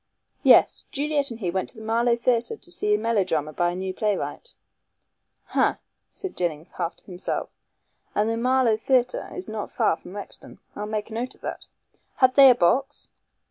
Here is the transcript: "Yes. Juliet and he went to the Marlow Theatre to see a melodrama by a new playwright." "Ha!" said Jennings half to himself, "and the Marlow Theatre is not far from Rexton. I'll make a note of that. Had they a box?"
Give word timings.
"Yes. 0.41 0.85
Juliet 0.91 1.29
and 1.29 1.41
he 1.41 1.51
went 1.51 1.69
to 1.69 1.75
the 1.77 1.83
Marlow 1.83 2.15
Theatre 2.15 2.57
to 2.57 2.71
see 2.71 2.95
a 2.95 2.97
melodrama 2.97 3.53
by 3.53 3.69
a 3.69 3.75
new 3.75 3.93
playwright." 3.93 4.55
"Ha!" 5.53 5.77
said 6.09 6.35
Jennings 6.35 6.71
half 6.71 6.95
to 6.95 7.05
himself, 7.05 7.51
"and 8.15 8.27
the 8.27 8.35
Marlow 8.35 8.77
Theatre 8.77 9.29
is 9.31 9.47
not 9.47 9.69
far 9.69 9.95
from 9.95 10.15
Rexton. 10.15 10.57
I'll 10.75 10.87
make 10.87 11.11
a 11.11 11.13
note 11.13 11.35
of 11.35 11.41
that. 11.41 11.67
Had 12.15 12.33
they 12.33 12.49
a 12.49 12.55
box?" 12.55 13.09